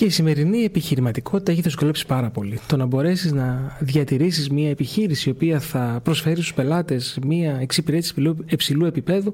[0.00, 2.60] Και η σημερινή επιχειρηματικότητα έχει δυσκολέψει πάρα πολύ.
[2.66, 8.14] Το να μπορέσεις να διατηρήσεις μια επιχείρηση η οποία θα προσφέρει στους πελάτες μια εξυπηρέτηση
[8.46, 9.32] υψηλού επίπεδου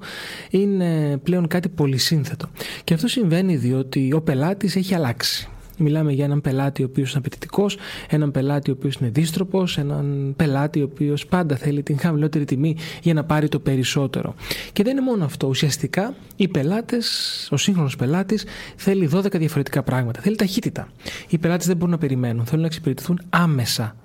[0.51, 2.49] είναι πλέον κάτι πολύ σύνθετο.
[2.85, 5.49] Και αυτό συμβαίνει διότι ο πελάτης έχει αλλάξει.
[5.77, 7.77] Μιλάμε για έναν πελάτη ο οποίος είναι απαιτητικός,
[8.09, 12.77] έναν πελάτη ο οποίος είναι δίστροπος, έναν πελάτη ο οποίος πάντα θέλει την χαμηλότερη τιμή
[13.03, 14.35] για να πάρει το περισσότερο.
[14.73, 15.47] Και δεν είναι μόνο αυτό.
[15.47, 17.09] Ουσιαστικά οι πελάτες,
[17.51, 18.45] ο σύγχρονος πελάτης
[18.77, 20.21] θέλει 12 διαφορετικά πράγματα.
[20.21, 20.89] Θέλει ταχύτητα.
[21.29, 23.97] Οι πελάτες δεν μπορούν να περιμένουν, θέλουν να εξυπηρετηθούν άμεσα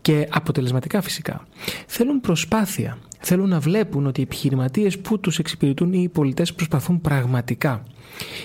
[0.00, 1.46] και αποτελεσματικά φυσικά.
[1.86, 2.98] Θέλουν προσπάθεια.
[3.26, 7.82] Θέλουν να βλέπουν ότι οι επιχειρηματίες που τους εξυπηρετούν ή οι πολιτές προσπαθούν πραγματικά.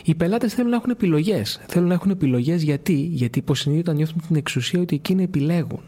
[0.04, 1.62] Οι πελάτες θέλουν να έχουν επιλογές.
[1.68, 5.82] Θέλουν να έχουν επιλογές γιατί, γιατί υποσυνείδητα νιώθουν την εξουσία ότι εκείνοι επιλέγουν.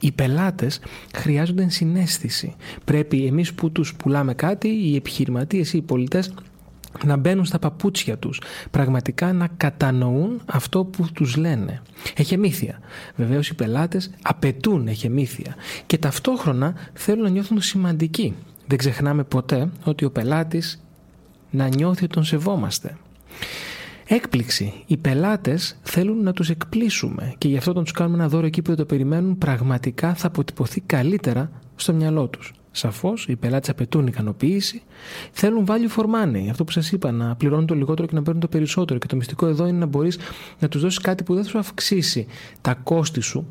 [0.00, 0.80] Οι πελάτες
[1.14, 2.54] χρειάζονται συνέστηση.
[2.84, 6.32] Πρέπει εμείς που τους πουλάμε κάτι, οι επιχειρηματίες ή οι πολιτές
[7.04, 11.82] να μπαίνουν στα παπούτσια τους, πραγματικά να κατανοούν αυτό που τους λένε.
[12.16, 12.78] Εχεμήθεια.
[13.16, 15.54] Βεβαίως οι πελάτες απαιτούν εχεμήθεια
[15.86, 18.34] και ταυτόχρονα θέλουν να νιώθουν σημαντικοί.
[18.66, 20.82] Δεν ξεχνάμε ποτέ ότι ο πελάτης
[21.50, 22.96] να νιώθει ότι τον σεβόμαστε.
[24.08, 24.72] Έκπληξη.
[24.86, 28.62] Οι πελάτες θέλουν να τους εκπλήσουμε και γι' αυτό όταν τους κάνουμε ένα δώρο εκεί
[28.62, 32.52] που δεν το περιμένουν πραγματικά θα αποτυπωθεί καλύτερα στο μυαλό τους.
[32.76, 34.82] Σαφώς, οι πελάτες απαιτούν ικανοποίηση,
[35.32, 36.46] θέλουν value for money.
[36.50, 38.98] Αυτό που σας είπα, να πληρώνουν το λιγότερο και να παίρνουν το περισσότερο.
[38.98, 40.18] Και το μυστικό εδώ είναι να μπορείς
[40.58, 42.26] να τους δώσεις κάτι που δεν θα σου αυξήσει
[42.60, 43.46] τα κόστη σου,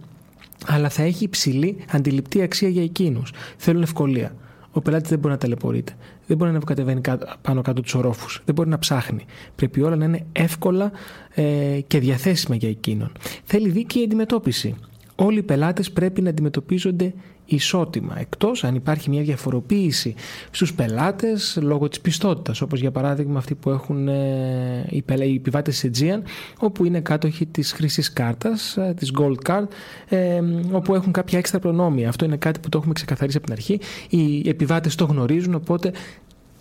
[0.66, 3.31] αλλά θα έχει υψηλή αντιληπτή αξία για εκείνους.
[3.58, 4.36] Θέλουν ευκολία.
[4.72, 5.94] Ο πελάτης δεν μπορεί να ταλαιπωρείται.
[6.28, 7.02] Δεν μπορεί να κατεβαίνει
[7.41, 8.41] πάνω κάτω τους ορόφους.
[8.46, 9.25] Δεν μπορεί να ψάχνει.
[9.56, 10.91] Πρέπει όλα να είναι εύκολα
[11.34, 13.12] ε, και διαθέσιμα για εκείνον.
[13.44, 14.75] Θέλει δίκαιη αντιμετώπιση.
[15.16, 17.14] Όλοι οι πελάτες πρέπει να αντιμετωπίζονται
[17.46, 20.14] ισότιμα, εκτός αν υπάρχει μια διαφοροποίηση
[20.52, 25.80] στους πελάτες λόγω της πιστότητας, όπως για παράδειγμα αυτοί που έχουν ε, οι, οι επιβάτες
[25.80, 26.22] της Aegean,
[26.59, 29.66] όπου είναι κάτοχοι της χρήσης κάρτας, ε, της Gold Card,
[30.09, 32.09] ε, όπου έχουν κάποια έξτρα προνόμια.
[32.09, 33.80] Αυτό είναι κάτι που το έχουμε ξεκαθαρίσει από την αρχή.
[34.09, 35.92] Οι επιβάτες το γνωρίζουν, οπότε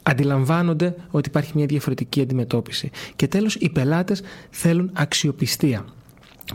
[0.03, 2.91] αντιλαμβάνονται ότι υπάρχει μια διαφορετική αντιμετώπιση.
[3.17, 5.85] Και τέλος, οι πελάτες θέλουν αξιοπιστία.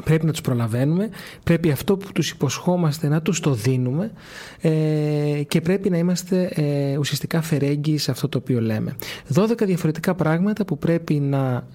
[0.04, 1.10] Πρέπει να τους προλαβαίνουμε,
[1.44, 4.12] πρέπει αυτό που τους υποσχόμαστε να τους το δίνουμε
[4.62, 8.96] ε, και πρέπει να είμαστε ε, ουσιαστικά φερέγγιοι σε αυτό το οποίο λέμε.
[9.34, 11.68] 12 διαφορετικά πράγματα που πρέπει να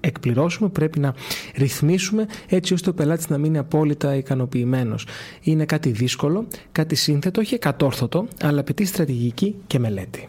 [0.00, 1.14] εκπληρώσουμε, πρέπει να
[1.56, 5.06] ρυθμίσουμε έτσι ώστε ο πελάτης να μείνει απόλυτα ικανοποιημένος.
[5.42, 10.28] Είναι κάτι δύσκολο, κάτι σύνθετο, όχι εκατόρθωτο, αλλά απαιτεί στρατηγική και μελέτη.